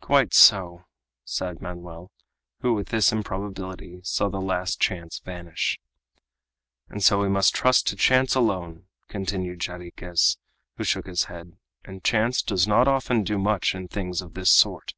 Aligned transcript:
"Quite 0.00 0.34
so!" 0.34 0.86
sighed 1.24 1.60
Manoel, 1.62 2.10
who, 2.62 2.74
with 2.74 2.88
this 2.88 3.12
improbability, 3.12 4.00
saw 4.02 4.28
the 4.28 4.40
last 4.40 4.80
chance 4.80 5.20
vanish. 5.20 5.78
"And 6.88 7.00
so 7.00 7.20
we 7.20 7.28
must 7.28 7.54
trust 7.54 7.86
to 7.86 7.94
chance 7.94 8.34
alone," 8.34 8.88
continued 9.06 9.60
Jarriquez, 9.60 10.36
who 10.78 10.82
shook 10.82 11.06
his 11.06 11.26
head, 11.26 11.58
"and 11.84 12.02
chance 12.02 12.42
does 12.42 12.66
not 12.66 12.88
often 12.88 13.22
do 13.22 13.38
much 13.38 13.72
in 13.72 13.86
things 13.86 14.20
of 14.20 14.34
this 14.34 14.50
sort." 14.50 14.94